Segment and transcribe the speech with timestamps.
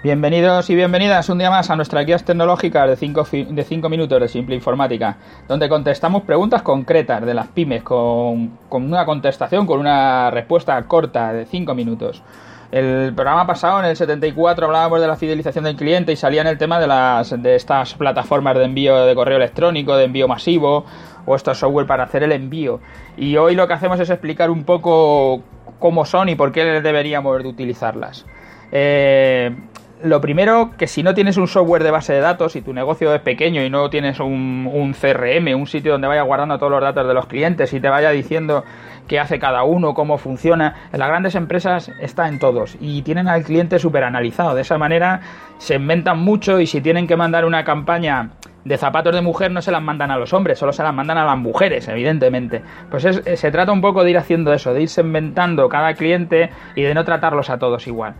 [0.00, 4.20] Bienvenidos y bienvenidas un día más a nuestras guías tecnológicas de 5 de cinco minutos
[4.20, 5.16] de Simple Informática,
[5.48, 11.32] donde contestamos preguntas concretas de las pymes con, con una contestación, con una respuesta corta
[11.32, 12.22] de 5 minutos.
[12.70, 16.46] El programa pasado, en el 74, hablábamos de la fidelización del cliente y salía en
[16.46, 20.84] el tema de, las, de estas plataformas de envío de correo electrónico, de envío masivo
[21.26, 22.78] o estos software para hacer el envío.
[23.16, 25.42] Y hoy lo que hacemos es explicar un poco
[25.80, 28.24] cómo son y por qué deberíamos de utilizarlas.
[28.70, 29.56] Eh,
[30.02, 33.14] lo primero, que si no tienes un software de base de datos y tu negocio
[33.14, 37.06] es pequeño y no tienes un, CRM, un sitio donde vaya guardando todos los datos
[37.06, 38.64] de los clientes y te vaya diciendo
[39.08, 43.26] qué hace cada uno, cómo funciona, en las grandes empresas está en todos y tienen
[43.26, 44.54] al cliente súper analizado.
[44.54, 45.20] De esa manera
[45.58, 48.30] se inventan mucho y si tienen que mandar una campaña
[48.64, 51.18] de zapatos de mujer no se las mandan a los hombres, solo se las mandan
[51.18, 52.62] a las mujeres, evidentemente.
[52.90, 56.82] Pues se trata un poco de ir haciendo eso, de irse inventando cada cliente y
[56.82, 58.14] de no tratarlos a todos igual.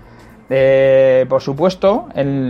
[0.51, 2.09] Eh, por supuesto,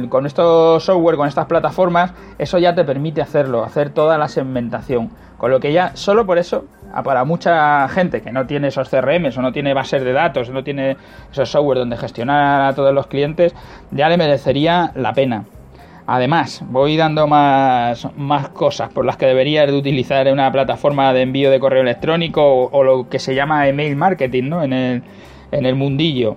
[0.09, 5.11] con estos software, con estas plataformas, eso ya te permite hacerlo, hacer toda la segmentación.
[5.37, 6.65] Con lo que ya, solo por eso,
[7.05, 10.65] para mucha gente que no tiene esos CRMs o no tiene bases de datos, no
[10.65, 10.97] tiene
[11.31, 13.55] esos software donde gestionar a todos los clientes,
[13.91, 15.45] ya le merecería la pena.
[16.11, 18.07] Además, voy dando más,
[18.55, 22.83] cosas por las que deberías de utilizar una plataforma de envío de correo electrónico o,
[22.83, 24.63] lo que se llama email marketing ¿no?
[24.63, 25.03] en, el,
[25.53, 26.37] en el mundillo.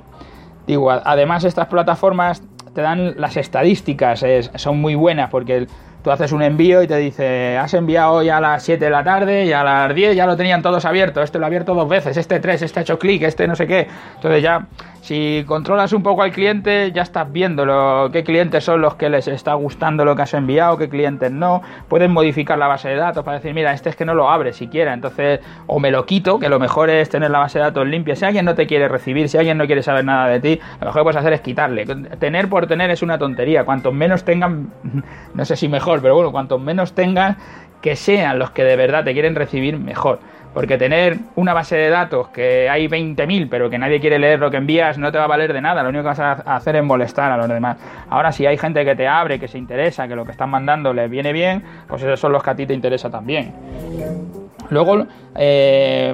[1.04, 2.42] Además estas plataformas
[2.74, 4.24] te dan las estadísticas,
[4.56, 5.68] son muy buenas porque
[6.04, 9.04] tú haces un envío y te dice, has enviado hoy a las 7 de la
[9.04, 11.88] tarde y a las 10 ya lo tenían todos abierto, este lo ha abierto dos
[11.88, 13.88] veces, este 3, este ha hecho clic, este no sé qué.
[14.16, 14.68] Entonces ya
[15.02, 19.10] si controlas un poco al cliente, ya estás viendo lo, qué clientes son los que
[19.10, 21.64] les está gustando lo que has enviado, qué clientes no.
[21.88, 24.54] Puedes modificar la base de datos para decir, mira, este es que no lo abre
[24.54, 27.88] siquiera, entonces, o me lo quito, que lo mejor es tener la base de datos
[27.88, 28.16] limpia.
[28.16, 30.86] Si alguien no te quiere recibir, si alguien no quiere saber nada de ti, lo
[30.86, 31.86] mejor que puedes hacer es quitarle.
[32.20, 33.66] Tener por tener es una tontería.
[33.66, 34.72] Cuanto menos tengan,
[35.34, 37.38] no sé si mejor, pero bueno, cuanto menos tengan,
[37.81, 40.20] que sean los que de verdad te quieren recibir, mejor.
[40.53, 44.51] Porque tener una base de datos que hay 20.000 pero que nadie quiere leer lo
[44.51, 45.81] que envías no te va a valer de nada.
[45.84, 47.78] Lo único que vas a hacer es molestar a los demás.
[48.09, 50.94] Ahora si hay gente que te abre, que se interesa, que lo que están mandando
[50.94, 54.41] les viene bien, pues esos son los que a ti te interesa también.
[54.72, 55.06] Luego,
[55.36, 56.14] eh,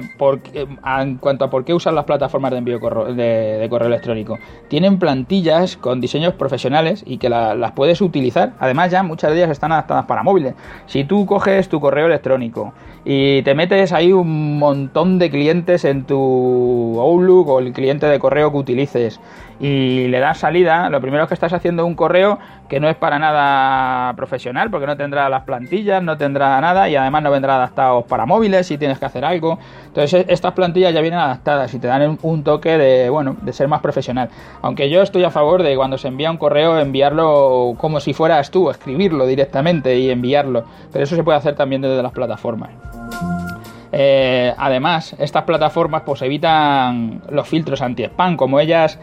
[0.98, 4.36] en cuanto a por qué usan las plataformas de envío de, correo electrónico,
[4.66, 8.54] tienen plantillas con diseños profesionales y que las puedes utilizar.
[8.58, 10.54] Además, ya muchas de ellas están adaptadas para móviles.
[10.86, 12.72] Si tú coges tu correo electrónico
[13.04, 18.18] y te metes ahí un montón de clientes en tu Outlook o el cliente de
[18.18, 19.20] correo que utilices
[19.60, 23.18] y le das salida, lo primero que estás haciendo un correo que no es para
[23.18, 28.02] nada profesional porque no tendrá las plantillas, no tendrá nada y además no vendrá adaptado
[28.02, 29.58] para móviles si tienes que hacer algo.
[29.86, 33.52] Entonces e-, estas plantillas ya vienen adaptadas y te dan un toque de, bueno, de
[33.52, 34.28] ser más profesional.
[34.62, 38.50] Aunque yo estoy a favor de cuando se envía un correo enviarlo como si fueras
[38.50, 40.64] tú, escribirlo directamente y enviarlo.
[40.92, 42.70] Pero eso se puede hacer también desde las plataformas.
[43.90, 48.98] Eh, además, estas plataformas pues evitan los filtros anti-spam, como ellas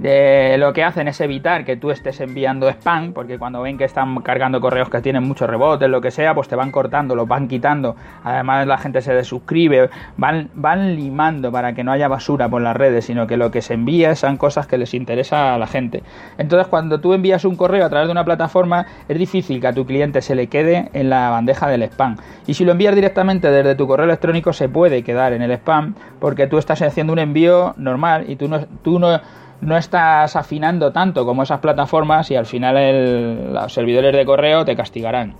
[0.00, 4.20] lo que hacen es evitar que tú estés enviando spam, porque cuando ven que están
[4.22, 7.48] cargando correos que tienen muchos rebotes, lo que sea, pues te van cortando, los van
[7.48, 7.96] quitando.
[8.24, 12.76] Además la gente se desuscribe, van, van limando para que no haya basura por las
[12.76, 16.02] redes, sino que lo que se envía son cosas que les interesa a la gente.
[16.38, 19.72] Entonces cuando tú envías un correo a través de una plataforma, es difícil que a
[19.72, 22.16] tu cliente se le quede en la bandeja del spam.
[22.46, 25.94] Y si lo envías directamente desde tu correo electrónico, se puede quedar en el spam,
[26.20, 29.20] porque tú estás haciendo un envío normal y tú no, tú no
[29.62, 34.76] no estás afinando tanto como esas plataformas y al final los servidores de correo te
[34.76, 35.34] castigarán.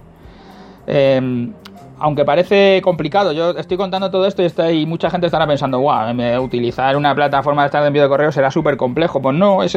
[0.86, 1.52] Em,
[2.02, 6.10] aunque parece complicado, yo estoy contando todo esto y, mucha gente estará pensando, wow,
[6.42, 9.22] utilizar una plataforma de estar de envío de correo será súper complejo.
[9.22, 9.76] Pues no, es,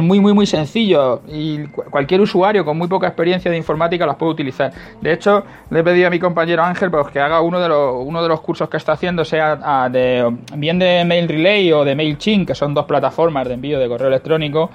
[0.00, 4.32] muy, muy, muy sencillo y cualquier usuario con muy poca experiencia de informática las puede
[4.32, 4.72] utilizar.
[5.00, 7.94] De hecho, le he pedido a mi compañero Ángel pues, que haga uno de, los,
[8.04, 11.94] uno de los cursos que está haciendo, sea de, bien de Mail Relay o de
[11.94, 14.68] MailChimp, que son dos plataformas de envío de correo electrónico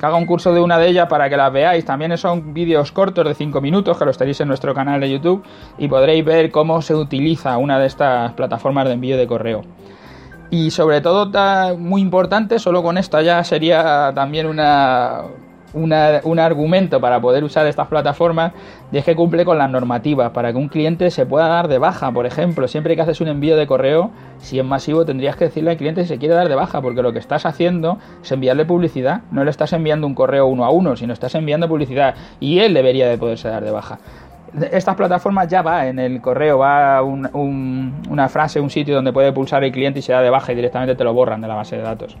[0.00, 1.84] que haga un curso de una de ellas para que las veáis.
[1.84, 5.44] También son vídeos cortos de 5 minutos que los tenéis en nuestro canal de YouTube
[5.76, 9.60] y podréis ver cómo se utiliza una de estas plataformas de envío de correo.
[10.48, 11.30] Y sobre todo,
[11.76, 15.20] muy importante, solo con esta ya sería también una,
[15.72, 18.52] un argumento para poder usar estas plataformas
[18.92, 21.78] y es que cumple con las normativas para que un cliente se pueda dar de
[21.78, 22.10] baja.
[22.12, 25.70] Por ejemplo, siempre que haces un envío de correo, si es masivo, tendrías que decirle
[25.70, 28.64] al cliente si se quiere dar de baja, porque lo que estás haciendo es enviarle
[28.64, 29.22] publicidad.
[29.30, 32.74] No le estás enviando un correo uno a uno, sino estás enviando publicidad y él
[32.74, 33.98] debería de poderse dar de baja.
[34.72, 39.64] Estas plataformas ya va en el correo, va una frase, un sitio donde puede pulsar
[39.64, 41.76] el cliente y se da de baja y directamente te lo borran de la base
[41.76, 42.16] de datos.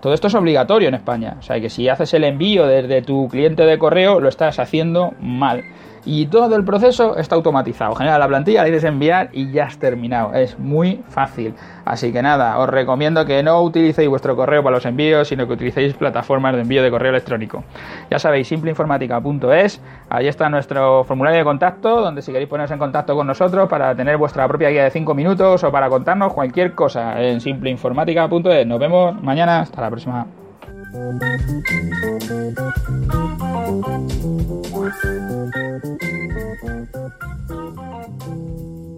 [0.00, 1.36] Todo esto es obligatorio en España.
[1.38, 5.14] O sea que si haces el envío desde tu cliente de correo, lo estás haciendo
[5.20, 5.64] mal
[6.06, 7.94] y todo el proceso está automatizado.
[7.94, 10.34] Genera la plantilla, la dices enviar y ya has terminado.
[10.34, 11.54] Es muy fácil.
[11.84, 15.54] Así que nada, os recomiendo que no utilicéis vuestro correo para los envíos, sino que
[15.54, 17.64] utilicéis plataformas de envío de correo electrónico.
[18.10, 23.14] Ya sabéis, simpleinformática.es, ahí está nuestro formulario de contacto, donde si queréis poneros en contacto
[23.14, 27.20] con nosotros para tener vuestra propia guía de 5 minutos o para contarnos cualquier cosa
[27.22, 28.66] en simpleinformática.es.
[28.66, 30.43] Nos vemos mañana, hasta la próxima.
[30.94, 31.22] Thank
[38.28, 38.93] you.